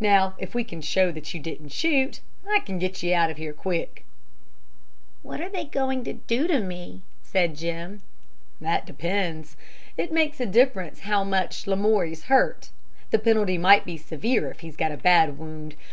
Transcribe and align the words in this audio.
Now 0.00 0.34
if 0.36 0.52
we 0.52 0.64
can 0.64 0.80
show 0.80 1.12
that 1.12 1.32
you 1.32 1.38
didn't 1.38 1.68
shoot, 1.68 2.18
I 2.44 2.58
can 2.58 2.80
get 2.80 3.04
you 3.04 3.14
out 3.14 3.30
of 3.30 3.36
here 3.36 3.52
quick." 3.52 4.04
"What 5.22 5.38
they 5.52 5.64
going 5.64 6.02
to 6.02 6.14
do 6.14 6.48
to 6.48 6.58
me?" 6.58 7.02
said 7.22 7.54
Jim. 7.54 8.02
"That 8.60 8.84
depends. 8.84 9.56
It 9.96 10.10
makes 10.10 10.40
a 10.40 10.46
difference 10.46 10.98
how 11.02 11.22
much 11.22 11.68
Lamoury's 11.68 12.24
hurt. 12.24 12.70
The 13.12 13.20
penalty 13.20 13.58
might 13.58 13.84
be 13.84 13.96
severe 13.96 14.50
if 14.50 14.58
he's 14.58 14.74
got 14.74 14.90
a 14.90 14.96
bad 14.96 15.38
wound. 15.38 15.76